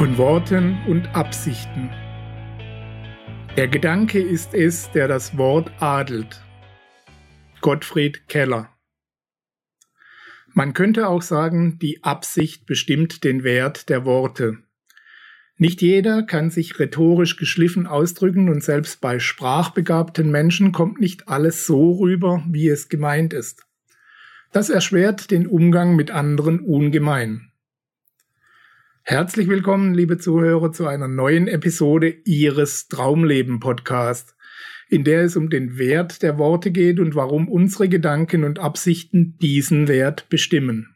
Von 0.00 0.16
Worten 0.16 0.78
und 0.86 1.14
Absichten. 1.14 1.90
Der 3.58 3.68
Gedanke 3.68 4.18
ist 4.18 4.54
es, 4.54 4.90
der 4.92 5.08
das 5.08 5.36
Wort 5.36 5.70
adelt. 5.78 6.42
Gottfried 7.60 8.26
Keller. 8.26 8.70
Man 10.54 10.72
könnte 10.72 11.06
auch 11.06 11.20
sagen, 11.20 11.78
die 11.78 12.02
Absicht 12.02 12.64
bestimmt 12.64 13.24
den 13.24 13.44
Wert 13.44 13.90
der 13.90 14.06
Worte. 14.06 14.62
Nicht 15.58 15.82
jeder 15.82 16.22
kann 16.22 16.50
sich 16.50 16.78
rhetorisch 16.78 17.36
geschliffen 17.36 17.86
ausdrücken 17.86 18.48
und 18.48 18.64
selbst 18.64 19.02
bei 19.02 19.18
sprachbegabten 19.18 20.30
Menschen 20.30 20.72
kommt 20.72 20.98
nicht 20.98 21.28
alles 21.28 21.66
so 21.66 21.92
rüber, 21.92 22.42
wie 22.48 22.70
es 22.70 22.88
gemeint 22.88 23.34
ist. 23.34 23.66
Das 24.50 24.70
erschwert 24.70 25.30
den 25.30 25.46
Umgang 25.46 25.94
mit 25.94 26.10
anderen 26.10 26.60
ungemein. 26.60 27.49
Herzlich 29.02 29.48
willkommen, 29.48 29.94
liebe 29.94 30.18
Zuhörer, 30.18 30.72
zu 30.72 30.86
einer 30.86 31.08
neuen 31.08 31.48
Episode 31.48 32.14
Ihres 32.24 32.86
Traumleben 32.86 33.58
Podcast, 33.58 34.36
in 34.88 35.04
der 35.04 35.22
es 35.22 35.36
um 35.36 35.48
den 35.48 35.78
Wert 35.78 36.22
der 36.22 36.38
Worte 36.38 36.70
geht 36.70 37.00
und 37.00 37.14
warum 37.14 37.48
unsere 37.48 37.88
Gedanken 37.88 38.44
und 38.44 38.58
Absichten 38.58 39.36
diesen 39.38 39.88
Wert 39.88 40.28
bestimmen. 40.28 40.94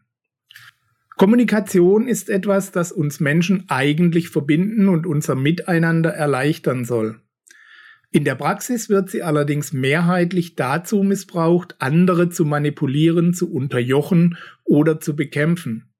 Kommunikation 1.16 2.06
ist 2.06 2.28
etwas, 2.28 2.70
das 2.72 2.92
uns 2.92 3.20
Menschen 3.20 3.64
eigentlich 3.69 4.28
verbinden 4.28 4.89
und 4.89 5.06
unser 5.06 5.34
Miteinander 5.34 6.11
erleichtern 6.11 6.84
soll. 6.84 7.20
In 8.12 8.24
der 8.24 8.34
Praxis 8.36 8.89
wird 8.89 9.11
sie 9.11 9.22
allerdings 9.22 9.72
mehrheitlich 9.72 10.55
dazu 10.55 11.02
missbraucht, 11.02 11.77
andere 11.80 12.28
zu 12.28 12.44
manipulieren, 12.44 13.34
zu 13.34 13.50
unterjochen 13.50 14.36
oder 14.62 15.00
zu 15.00 15.16
bekämpfen. 15.16 15.94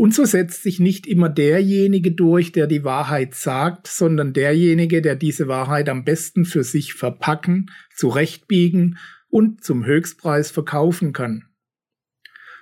Und 0.00 0.14
so 0.14 0.24
setzt 0.24 0.62
sich 0.62 0.80
nicht 0.80 1.06
immer 1.06 1.28
derjenige 1.28 2.12
durch, 2.12 2.52
der 2.52 2.66
die 2.66 2.84
Wahrheit 2.84 3.34
sagt, 3.34 3.86
sondern 3.86 4.32
derjenige, 4.32 5.02
der 5.02 5.14
diese 5.14 5.46
Wahrheit 5.46 5.90
am 5.90 6.06
besten 6.06 6.46
für 6.46 6.64
sich 6.64 6.94
verpacken, 6.94 7.70
zurechtbiegen 7.94 8.96
und 9.28 9.62
zum 9.62 9.84
Höchstpreis 9.84 10.50
verkaufen 10.50 11.12
kann. 11.12 11.50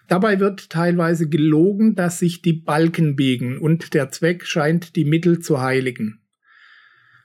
Dabei 0.09 0.41
wird 0.41 0.69
teilweise 0.69 1.28
gelogen, 1.28 1.94
dass 1.94 2.19
sich 2.19 2.42
die 2.42 2.55
Balken 2.55 3.14
biegen 3.14 3.59
und 3.59 3.94
der 3.94 4.11
Zweck 4.11 4.44
scheint 4.44 4.97
die 4.97 5.05
Mittel 5.05 5.39
zu 5.39 5.61
heiligen. 5.61 6.19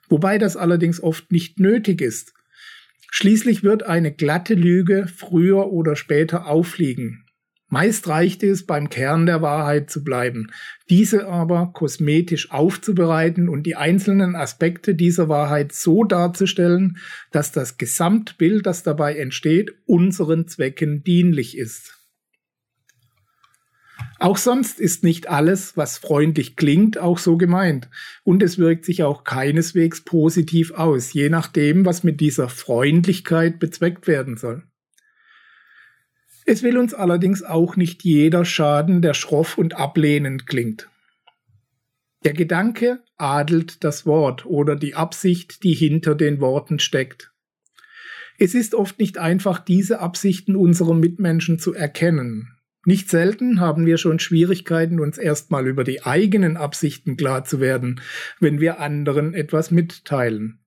Wobei 0.10 0.38
das 0.38 0.56
allerdings 0.56 1.02
oft 1.02 1.32
nicht 1.32 1.60
nötig 1.60 2.02
ist. 2.02 2.36
Schließlich 3.10 3.64
wird 3.64 3.82
eine 3.82 4.14
glatte 4.14 4.54
Lüge 4.54 5.08
früher 5.08 5.72
oder 5.72 5.96
später 5.96 6.46
auffliegen, 6.46 7.23
Meist 7.74 8.08
reichte 8.08 8.46
es, 8.46 8.68
beim 8.68 8.92
Kern 8.92 9.26
der 9.26 9.42
Wahrheit 9.42 9.90
zu 9.90 10.04
bleiben, 10.04 10.52
diese 10.92 11.28
aber 11.28 11.72
kosmetisch 11.74 12.52
aufzubereiten 12.52 13.50
und 13.50 13.64
die 13.64 13.76
einzelnen 13.76 14.36
Aspekte 14.36 14.94
dieser 14.94 15.28
Wahrheit 15.28 15.74
so 15.74 16.04
darzustellen, 16.04 16.98
dass 17.32 17.52
das 17.52 17.80
Gesamtbild, 17.80 18.68
das 18.68 18.84
dabei 18.84 19.16
entsteht, 19.16 19.74
unseren 19.88 20.48
Zwecken 20.48 21.04
dienlich 21.04 21.58
ist. 21.58 21.98
Auch 24.20 24.38
sonst 24.38 24.80
ist 24.80 25.04
nicht 25.04 25.28
alles, 25.30 25.76
was 25.76 25.98
freundlich 25.98 26.56
klingt, 26.56 27.00
auch 27.00 27.18
so 27.18 27.38
gemeint. 27.38 27.90
Und 28.24 28.44
es 28.44 28.60
wirkt 28.60 28.86
sich 28.86 29.02
auch 29.02 29.24
keineswegs 29.24 30.02
positiv 30.02 30.74
aus, 30.74 31.12
je 31.12 31.30
nachdem, 31.30 31.88
was 31.88 32.04
mit 32.04 32.22
dieser 32.22 32.50
Freundlichkeit 32.50 33.58
bezweckt 33.58 34.06
werden 34.06 34.38
soll. 34.38 34.62
Es 36.46 36.64
will 36.64 36.78
uns 36.78 36.94
allerdings 36.94 37.44
auch 37.44 37.76
nicht 37.76 38.04
jeder 38.04 38.46
schaden, 38.46 39.02
der 39.02 39.14
schroff 39.14 39.58
und 39.58 39.76
ablehnend 39.76 40.46
klingt. 40.46 40.90
Der 42.24 42.34
Gedanke 42.34 43.04
adelt 43.18 43.84
das 43.84 44.06
Wort 44.06 44.46
oder 44.46 44.76
die 44.76 44.96
Absicht, 44.96 45.64
die 45.64 45.74
hinter 45.74 46.16
den 46.16 46.40
Worten 46.40 46.80
steckt. 46.80 47.32
Es 48.38 48.56
ist 48.56 48.76
oft 48.76 49.00
nicht 49.00 49.18
einfach, 49.18 49.60
diese 49.60 50.00
Absichten 50.00 50.56
unserer 50.56 50.94
Mitmenschen 50.94 51.60
zu 51.60 51.74
erkennen. 51.74 52.50
Nicht 52.86 53.10
selten 53.10 53.60
haben 53.60 53.86
wir 53.86 53.98
schon 53.98 54.20
Schwierigkeiten, 54.20 55.00
uns 55.00 55.18
erstmal 55.18 55.68
über 55.68 55.84
die 55.84 56.04
eigenen 56.04 56.58
Absichten 56.58 57.16
klar 57.16 57.46
zu 57.46 57.60
werden, 57.60 58.02
wenn 58.40 58.60
wir 58.60 58.80
anderen 58.80 59.34
etwas 59.34 59.72
mitteilen. 59.72 60.63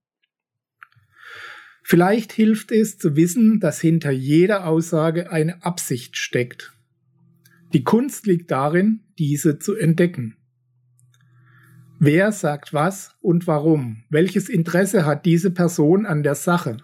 Vielleicht 1.89 2.33
hilft 2.33 2.73
es 2.73 2.99
zu 2.99 3.15
wissen, 3.15 3.61
dass 3.61 3.81
hinter 3.81 4.11
jeder 4.11 4.67
Aussage 4.67 5.31
eine 5.31 5.65
Absicht 5.65 6.17
steckt. 6.17 6.73
Die 7.75 7.85
Kunst 7.85 8.27
liegt 8.27 8.51
darin, 8.51 9.03
diese 9.21 9.61
zu 9.61 9.77
entdecken. 9.77 10.35
Wer 12.01 12.33
sagt 12.33 12.75
was 12.75 13.15
und 13.21 13.47
warum? 13.47 14.03
Welches 14.11 14.49
Interesse 14.49 15.07
hat 15.07 15.27
diese 15.27 15.53
Person 15.53 16.07
an 16.07 16.25
der 16.25 16.35
Sache? 16.35 16.79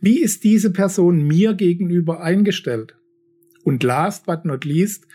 Wie 0.00 0.18
ist 0.20 0.42
diese 0.42 0.72
Person 0.72 1.24
mir 1.24 1.54
gegenüber 1.54 2.20
eingestellt? 2.20 2.96
Und 3.62 3.84
last 3.84 4.26
but 4.26 4.44
not 4.44 4.64
least, 4.64 5.06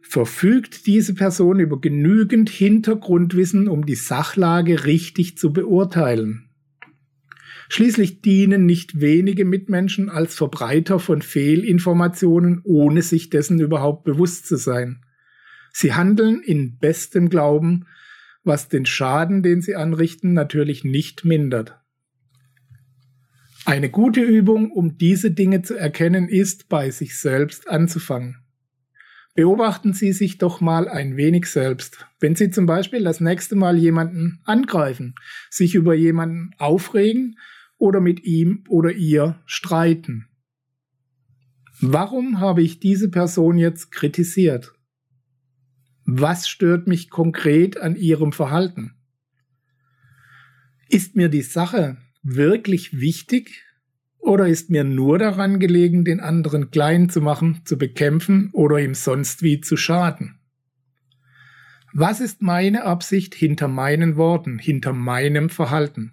verfügt 0.00 0.88
diese 0.88 1.14
Person 1.14 1.60
über 1.60 1.80
genügend 1.80 2.50
Hintergrundwissen, 2.50 3.68
um 3.68 3.86
die 3.86 3.94
Sachlage 3.94 4.84
richtig 4.84 5.38
zu 5.38 5.52
beurteilen? 5.52 6.48
Schließlich 7.72 8.20
dienen 8.20 8.66
nicht 8.66 9.00
wenige 9.00 9.46
Mitmenschen 9.46 10.10
als 10.10 10.34
Verbreiter 10.34 10.98
von 10.98 11.22
Fehlinformationen, 11.22 12.60
ohne 12.64 13.00
sich 13.00 13.30
dessen 13.30 13.60
überhaupt 13.60 14.04
bewusst 14.04 14.46
zu 14.46 14.56
sein. 14.56 15.06
Sie 15.72 15.94
handeln 15.94 16.42
in 16.42 16.76
bestem 16.76 17.30
Glauben, 17.30 17.86
was 18.44 18.68
den 18.68 18.84
Schaden, 18.84 19.42
den 19.42 19.62
sie 19.62 19.74
anrichten, 19.74 20.34
natürlich 20.34 20.84
nicht 20.84 21.24
mindert. 21.24 21.80
Eine 23.64 23.88
gute 23.88 24.20
Übung, 24.20 24.70
um 24.70 24.98
diese 24.98 25.30
Dinge 25.30 25.62
zu 25.62 25.74
erkennen, 25.74 26.28
ist, 26.28 26.68
bei 26.68 26.90
sich 26.90 27.18
selbst 27.18 27.70
anzufangen. 27.70 28.36
Beobachten 29.34 29.94
Sie 29.94 30.12
sich 30.12 30.36
doch 30.36 30.60
mal 30.60 30.90
ein 30.90 31.16
wenig 31.16 31.46
selbst. 31.46 32.06
Wenn 32.20 32.36
Sie 32.36 32.50
zum 32.50 32.66
Beispiel 32.66 33.02
das 33.02 33.20
nächste 33.20 33.56
Mal 33.56 33.78
jemanden 33.78 34.42
angreifen, 34.44 35.14
sich 35.48 35.74
über 35.74 35.94
jemanden 35.94 36.50
aufregen 36.58 37.38
oder 37.82 38.00
mit 38.00 38.22
ihm 38.22 38.62
oder 38.68 38.92
ihr 38.92 39.42
streiten. 39.44 40.28
Warum 41.80 42.38
habe 42.38 42.62
ich 42.62 42.78
diese 42.78 43.10
Person 43.10 43.58
jetzt 43.58 43.90
kritisiert? 43.90 44.72
Was 46.04 46.48
stört 46.48 46.86
mich 46.86 47.10
konkret 47.10 47.76
an 47.76 47.96
ihrem 47.96 48.30
Verhalten? 48.30 48.94
Ist 50.90 51.16
mir 51.16 51.28
die 51.28 51.42
Sache 51.42 51.96
wirklich 52.22 53.00
wichtig 53.00 53.64
oder 54.18 54.46
ist 54.46 54.70
mir 54.70 54.84
nur 54.84 55.18
daran 55.18 55.58
gelegen, 55.58 56.04
den 56.04 56.20
anderen 56.20 56.70
klein 56.70 57.08
zu 57.08 57.20
machen, 57.20 57.62
zu 57.64 57.78
bekämpfen 57.78 58.50
oder 58.52 58.78
ihm 58.78 58.94
sonst 58.94 59.42
wie 59.42 59.60
zu 59.60 59.76
schaden? 59.76 60.38
Was 61.92 62.20
ist 62.20 62.42
meine 62.42 62.84
Absicht 62.84 63.34
hinter 63.34 63.66
meinen 63.66 64.16
Worten, 64.16 64.60
hinter 64.60 64.92
meinem 64.92 65.50
Verhalten? 65.50 66.12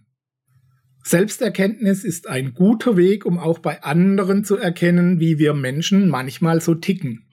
Selbsterkenntnis 1.03 2.03
ist 2.03 2.27
ein 2.27 2.53
guter 2.53 2.97
Weg, 2.97 3.25
um 3.25 3.39
auch 3.39 3.59
bei 3.59 3.83
anderen 3.83 4.43
zu 4.43 4.57
erkennen, 4.57 5.19
wie 5.19 5.39
wir 5.39 5.53
Menschen 5.53 6.09
manchmal 6.09 6.61
so 6.61 6.75
ticken. 6.75 7.25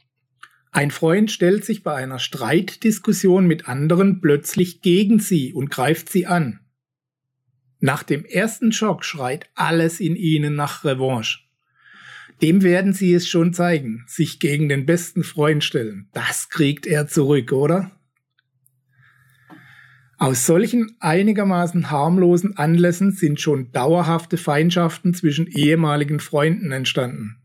Ein 0.70 0.90
Freund 0.90 1.30
stellt 1.30 1.64
sich 1.64 1.82
bei 1.82 1.94
einer 1.94 2.18
Streitdiskussion 2.18 3.46
mit 3.46 3.68
anderen 3.68 4.20
plötzlich 4.20 4.82
gegen 4.82 5.18
sie 5.20 5.52
und 5.52 5.70
greift 5.70 6.10
sie 6.10 6.26
an. 6.26 6.60
Nach 7.80 8.02
dem 8.02 8.24
ersten 8.24 8.72
Schock 8.72 9.04
schreit 9.04 9.48
alles 9.54 10.00
in 10.00 10.16
ihnen 10.16 10.54
nach 10.54 10.84
Revanche. 10.84 11.40
Dem 12.42 12.62
werden 12.62 12.92
sie 12.92 13.14
es 13.14 13.26
schon 13.26 13.54
zeigen, 13.54 14.04
sich 14.06 14.38
gegen 14.38 14.68
den 14.68 14.84
besten 14.84 15.24
Freund 15.24 15.64
stellen. 15.64 16.08
Das 16.12 16.50
kriegt 16.50 16.86
er 16.86 17.06
zurück, 17.06 17.52
oder? 17.52 17.95
Aus 20.18 20.46
solchen 20.46 20.96
einigermaßen 20.98 21.90
harmlosen 21.90 22.56
Anlässen 22.56 23.12
sind 23.12 23.38
schon 23.38 23.70
dauerhafte 23.72 24.38
Feindschaften 24.38 25.12
zwischen 25.12 25.46
ehemaligen 25.46 26.20
Freunden 26.20 26.72
entstanden. 26.72 27.36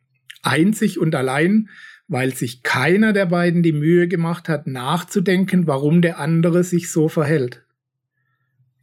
Einzig 0.41 0.97
und 0.97 1.13
allein, 1.13 1.69
weil 2.07 2.33
sich 2.33 2.63
keiner 2.63 3.11
der 3.11 3.25
beiden 3.25 3.61
die 3.61 3.73
Mühe 3.73 4.07
gemacht 4.07 4.47
hat, 4.47 4.67
nachzudenken, 4.67 5.67
warum 5.67 6.01
der 6.01 6.17
andere 6.19 6.63
sich 6.63 6.91
so 6.91 7.09
verhält. 7.09 7.65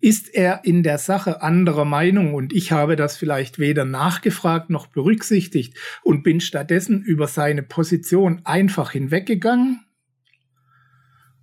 Ist 0.00 0.32
er 0.35 0.61
in 0.64 0.82
der 0.82 0.99
Sache 0.99 1.43
anderer 1.43 1.85
Meinung 1.85 2.35
und 2.35 2.52
ich 2.52 2.70
habe 2.70 2.94
das 2.94 3.17
vielleicht 3.17 3.58
weder 3.58 3.85
nachgefragt 3.85 4.70
noch 4.70 4.87
berücksichtigt 4.87 5.76
und 6.02 6.23
bin 6.23 6.40
stattdessen 6.40 7.02
über 7.02 7.26
seine 7.26 7.62
Position 7.62 8.43
einfach 8.44 8.93
hinweggegangen? 8.93 9.81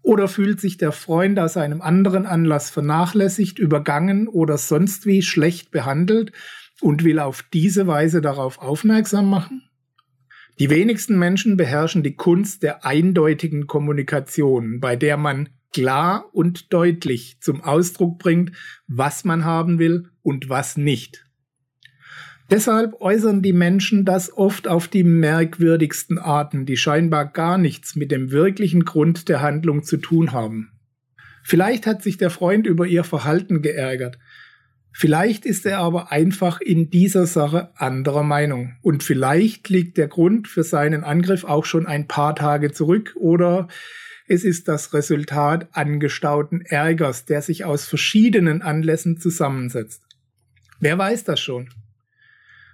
Oder 0.06 0.28
fühlt 0.28 0.62
sich 0.62 0.78
der 0.78 0.92
Freund 0.92 1.40
aus 1.40 1.58
einem 1.58 1.82
anderen 1.82 2.28
Anlass 2.28 2.70
vernachlässigt, 2.70 3.58
übergangen 3.58 4.28
oder 4.28 4.60
sonst 4.60 5.08
wie 5.08 5.24
schlecht 5.24 5.72
behandelt 5.72 6.32
und 6.80 7.04
will 7.04 7.18
auf 7.18 7.44
diese 7.52 7.88
Weise 7.88 8.22
darauf 8.22 8.60
aufmerksam 8.60 9.28
machen? 9.28 9.64
Die 10.60 10.70
wenigsten 10.70 11.18
Menschen 11.18 11.58
beherrschen 11.58 12.04
die 12.04 12.16
Kunst 12.16 12.62
der 12.62 12.86
eindeutigen 12.86 13.66
Kommunikation, 13.66 14.80
bei 14.80 14.96
der 14.96 15.18
man 15.18 15.50
klar 15.74 16.30
und 16.34 16.72
deutlich 16.72 17.40
zum 17.42 17.62
Ausdruck 17.62 18.20
bringt, 18.20 18.52
was 18.86 19.24
man 19.24 19.44
haben 19.44 19.80
will 19.80 20.12
und 20.22 20.50
was 20.50 20.78
nicht. 20.78 21.25
Deshalb 22.50 23.02
äußern 23.02 23.42
die 23.42 23.54
Menschen 23.54 24.06
das 24.06 24.32
oft 24.32 24.68
auf 24.68 24.88
die 24.88 25.04
merkwürdigsten 25.04 26.20
Arten, 26.20 26.66
die 26.66 26.78
scheinbar 26.78 27.26
gar 27.26 27.58
nichts 27.58 27.96
mit 27.96 28.12
dem 28.12 28.32
wirklichen 28.32 28.86
Grund 28.86 29.30
der 29.30 29.42
Handlung 29.42 29.84
zu 29.84 29.98
tun 29.98 30.32
haben. 30.32 30.72
Vielleicht 31.44 31.88
hat 31.88 32.04
sich 32.04 32.18
der 32.18 32.30
Freund 32.30 32.68
über 32.68 32.86
ihr 32.86 33.04
Verhalten 33.04 33.62
geärgert, 33.62 34.20
Vielleicht 34.98 35.46
ist 35.46 35.66
er 35.66 35.80
aber 35.80 36.14
einfach 36.14 36.62
in 36.62 36.90
dieser 36.90 37.28
Sache 37.28 37.70
anderer 37.76 38.24
Meinung. 38.24 38.78
Und 38.82 39.04
vielleicht 39.04 39.68
liegt 39.68 39.98
der 39.98 40.08
Grund 40.08 40.48
für 40.48 40.64
seinen 40.64 41.04
Angriff 41.04 41.44
auch 41.44 41.66
schon 41.66 41.86
ein 41.86 42.08
paar 42.08 42.34
Tage 42.34 42.72
zurück 42.72 43.14
oder 43.20 43.68
es 44.30 44.46
ist 44.46 44.70
das 44.70 44.94
Resultat 44.94 45.68
angestauten 45.74 46.62
Ärgers, 46.62 47.26
der 47.26 47.42
sich 47.42 47.66
aus 47.66 47.86
verschiedenen 47.86 48.62
Anlässen 48.62 49.20
zusammensetzt. 49.20 50.02
Wer 50.80 50.98
weiß 50.98 51.26
das 51.26 51.42
schon? 51.42 51.68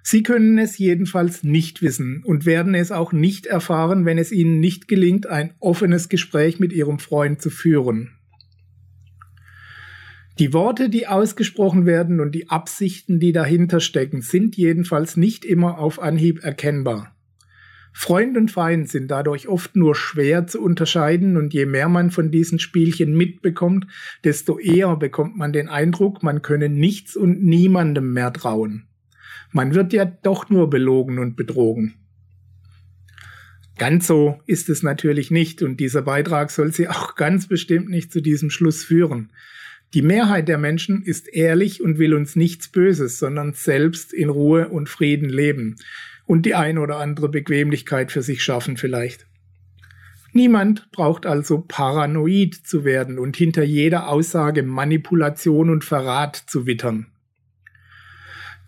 Sie 0.02 0.22
können 0.22 0.58
es 0.58 0.78
jedenfalls 0.78 1.44
nicht 1.44 1.80
wissen 1.80 2.22
und 2.24 2.44
werden 2.44 2.74
es 2.74 2.90
auch 2.90 3.12
nicht 3.12 3.46
erfahren, 3.46 4.04
wenn 4.04 4.18
es 4.18 4.32
Ihnen 4.32 4.58
nicht 4.58 4.88
gelingt, 4.88 5.26
ein 5.26 5.54
offenes 5.60 6.08
Gespräch 6.08 6.58
mit 6.58 6.72
Ihrem 6.72 6.98
Freund 6.98 7.40
zu 7.40 7.50
führen. 7.50 8.10
Die 10.38 10.52
Worte, 10.52 10.88
die 10.88 11.06
ausgesprochen 11.06 11.86
werden 11.86 12.18
und 12.18 12.34
die 12.34 12.48
Absichten, 12.48 13.20
die 13.20 13.32
dahinter 13.32 13.80
stecken, 13.80 14.22
sind 14.22 14.56
jedenfalls 14.56 15.16
nicht 15.16 15.44
immer 15.44 15.78
auf 15.78 16.00
Anhieb 16.00 16.42
erkennbar. 16.42 17.14
Freund 17.92 18.38
und 18.38 18.50
Feind 18.50 18.88
sind 18.88 19.10
dadurch 19.10 19.48
oft 19.48 19.76
nur 19.76 19.94
schwer 19.94 20.46
zu 20.46 20.62
unterscheiden 20.62 21.36
und 21.36 21.52
je 21.52 21.66
mehr 21.66 21.90
man 21.90 22.10
von 22.10 22.30
diesen 22.30 22.58
Spielchen 22.58 23.14
mitbekommt, 23.14 23.86
desto 24.24 24.58
eher 24.58 24.96
bekommt 24.96 25.36
man 25.36 25.52
den 25.52 25.68
Eindruck, 25.68 26.22
man 26.22 26.40
könne 26.40 26.70
nichts 26.70 27.14
und 27.14 27.42
niemandem 27.44 28.14
mehr 28.14 28.32
trauen. 28.32 28.88
Man 29.52 29.74
wird 29.74 29.92
ja 29.92 30.04
doch 30.04 30.48
nur 30.50 30.70
belogen 30.70 31.18
und 31.18 31.36
betrogen. 31.36 31.94
Ganz 33.78 34.06
so 34.06 34.40
ist 34.46 34.68
es 34.68 34.82
natürlich 34.82 35.30
nicht 35.30 35.62
und 35.62 35.78
dieser 35.78 36.02
Beitrag 36.02 36.50
soll 36.50 36.72
Sie 36.72 36.88
auch 36.88 37.14
ganz 37.14 37.46
bestimmt 37.48 37.88
nicht 37.88 38.12
zu 38.12 38.20
diesem 38.20 38.50
Schluss 38.50 38.84
führen. 38.84 39.30
Die 39.94 40.02
Mehrheit 40.02 40.48
der 40.48 40.58
Menschen 40.58 41.02
ist 41.02 41.28
ehrlich 41.28 41.82
und 41.82 41.98
will 41.98 42.14
uns 42.14 42.34
nichts 42.34 42.68
Böses, 42.68 43.18
sondern 43.18 43.52
selbst 43.52 44.12
in 44.12 44.30
Ruhe 44.30 44.68
und 44.68 44.88
Frieden 44.88 45.28
leben 45.28 45.76
und 46.24 46.46
die 46.46 46.54
ein 46.54 46.78
oder 46.78 46.96
andere 46.96 47.28
Bequemlichkeit 47.28 48.10
für 48.10 48.22
sich 48.22 48.42
schaffen 48.42 48.78
vielleicht. 48.78 49.26
Niemand 50.32 50.90
braucht 50.92 51.26
also 51.26 51.62
paranoid 51.68 52.54
zu 52.54 52.84
werden 52.84 53.18
und 53.18 53.36
hinter 53.36 53.64
jeder 53.64 54.08
Aussage 54.08 54.62
Manipulation 54.62 55.68
und 55.68 55.84
Verrat 55.84 56.36
zu 56.36 56.66
wittern. 56.66 57.11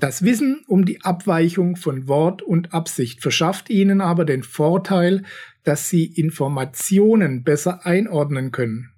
Das 0.05 0.23
Wissen 0.23 0.61
um 0.67 0.85
die 0.85 1.01
Abweichung 1.01 1.77
von 1.77 2.09
Wort 2.09 2.43
und 2.43 2.75
Absicht 2.75 3.23
verschafft 3.23 3.71
Ihnen 3.71 4.03
aber 4.03 4.27
den 4.27 4.43
Vorteil, 4.43 5.23
dass 5.63 5.89
Sie 5.89 6.05
Informationen 6.05 7.43
besser 7.43 7.87
einordnen 7.87 8.53
können. 8.53 8.91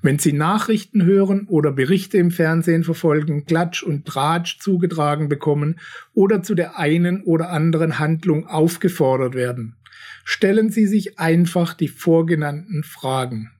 Wenn 0.00 0.20
Sie 0.20 0.32
Nachrichten 0.32 1.04
hören 1.04 1.48
oder 1.48 1.72
Berichte 1.72 2.18
im 2.18 2.30
Fernsehen 2.30 2.84
verfolgen, 2.84 3.46
Klatsch 3.46 3.82
und 3.82 4.06
Tratsch 4.06 4.60
zugetragen 4.60 5.28
bekommen 5.28 5.80
oder 6.14 6.40
zu 6.40 6.54
der 6.54 6.78
einen 6.78 7.24
oder 7.24 7.50
anderen 7.50 7.98
Handlung 7.98 8.46
aufgefordert 8.46 9.34
werden, 9.34 9.74
stellen 10.22 10.70
Sie 10.70 10.86
sich 10.86 11.18
einfach 11.18 11.74
die 11.74 11.88
vorgenannten 11.88 12.84
Fragen. 12.84 13.50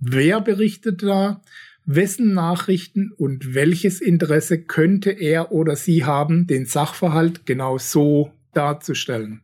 Wer 0.00 0.40
berichtet 0.40 1.04
da? 1.04 1.42
Wessen 1.88 2.34
Nachrichten 2.34 3.12
und 3.16 3.54
welches 3.54 4.00
Interesse 4.00 4.60
könnte 4.60 5.10
er 5.10 5.52
oder 5.52 5.76
sie 5.76 6.04
haben, 6.04 6.48
den 6.48 6.66
Sachverhalt 6.66 7.46
genau 7.46 7.78
so 7.78 8.32
darzustellen? 8.54 9.42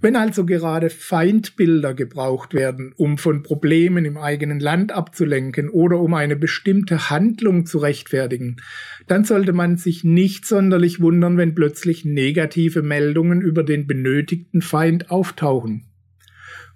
Wenn 0.00 0.14
also 0.14 0.46
gerade 0.46 0.88
Feindbilder 0.90 1.92
gebraucht 1.92 2.54
werden, 2.54 2.94
um 2.96 3.18
von 3.18 3.42
Problemen 3.42 4.04
im 4.04 4.16
eigenen 4.16 4.60
Land 4.60 4.92
abzulenken 4.92 5.68
oder 5.68 5.98
um 5.98 6.14
eine 6.14 6.36
bestimmte 6.36 7.10
Handlung 7.10 7.66
zu 7.66 7.78
rechtfertigen, 7.78 8.62
dann 9.08 9.24
sollte 9.24 9.52
man 9.52 9.76
sich 9.76 10.04
nicht 10.04 10.46
sonderlich 10.46 11.00
wundern, 11.00 11.36
wenn 11.36 11.56
plötzlich 11.56 12.04
negative 12.04 12.82
Meldungen 12.82 13.42
über 13.42 13.64
den 13.64 13.88
benötigten 13.88 14.62
Feind 14.62 15.10
auftauchen. 15.10 15.89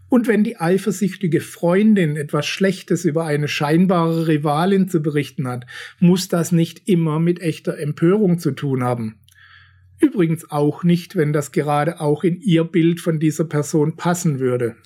Und 0.08 0.28
wenn 0.28 0.44
die 0.44 0.58
eifersüchtige 0.58 1.40
Freundin 1.40 2.16
etwas 2.16 2.46
Schlechtes 2.46 3.04
über 3.04 3.24
eine 3.24 3.48
scheinbare 3.48 4.28
Rivalin 4.28 4.88
zu 4.88 5.00
berichten 5.00 5.48
hat, 5.48 5.66
muss 5.98 6.28
das 6.28 6.52
nicht 6.52 6.88
immer 6.88 7.18
mit 7.18 7.40
echter 7.40 7.78
Empörung 7.78 8.38
zu 8.38 8.52
tun 8.52 8.84
haben. 8.84 9.16
Übrigens 10.00 10.50
auch 10.50 10.84
nicht, 10.84 11.16
wenn 11.16 11.32
das 11.32 11.52
gerade 11.52 12.00
auch 12.00 12.24
in 12.24 12.40
Ihr 12.40 12.64
Bild 12.64 13.00
von 13.00 13.18
dieser 13.18 13.44
Person 13.44 13.96
passen 13.96 14.38
würde. 14.38 14.76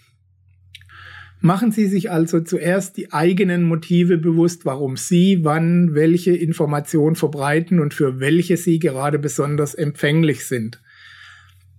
Machen 1.40 1.70
Sie 1.70 1.86
sich 1.86 2.10
also 2.10 2.40
zuerst 2.40 2.96
die 2.96 3.12
eigenen 3.12 3.62
Motive 3.62 4.18
bewusst, 4.18 4.64
warum 4.64 4.96
Sie 4.96 5.44
wann 5.44 5.94
welche 5.94 6.34
Information 6.34 7.14
verbreiten 7.14 7.78
und 7.78 7.94
für 7.94 8.18
welche 8.18 8.56
Sie 8.56 8.80
gerade 8.80 9.20
besonders 9.20 9.74
empfänglich 9.74 10.46
sind. 10.46 10.82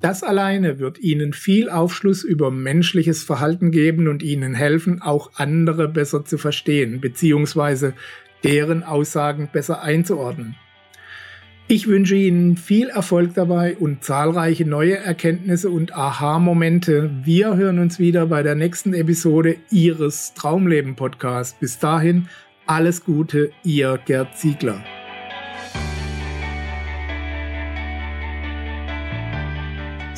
Das 0.01 0.23
alleine 0.23 0.79
wird 0.79 0.99
Ihnen 0.99 1.33
viel 1.33 1.69
Aufschluss 1.69 2.23
über 2.23 2.51
menschliches 2.51 3.23
Verhalten 3.23 3.71
geben 3.71 4.07
und 4.07 4.23
Ihnen 4.23 4.53
helfen, 4.53 5.01
auch 5.01 5.31
andere 5.35 5.89
besser 5.89 6.23
zu 6.23 6.37
verstehen 6.37 7.01
bzw. 7.01 7.91
deren 8.43 8.83
Aussagen 8.83 9.49
besser 9.51 9.81
einzuordnen. 9.81 10.55
Ich 11.67 11.87
wünsche 11.87 12.15
Ihnen 12.15 12.57
viel 12.57 12.89
Erfolg 12.89 13.35
dabei 13.35 13.77
und 13.77 14.03
zahlreiche 14.03 14.65
neue 14.65 14.97
Erkenntnisse 14.97 15.69
und 15.69 15.93
Aha-Momente. 15.93 17.11
Wir 17.23 17.57
hören 17.57 17.77
uns 17.77 17.99
wieder 17.99 18.25
bei 18.25 18.41
der 18.41 18.55
nächsten 18.55 18.95
Episode 18.95 19.57
Ihres 19.69 20.33
Traumleben 20.33 20.95
Podcasts. 20.95 21.59
Bis 21.59 21.77
dahin 21.77 22.27
alles 22.65 23.03
Gute, 23.03 23.51
Ihr 23.63 23.99
Gerd 24.03 24.35
Ziegler. 24.35 24.83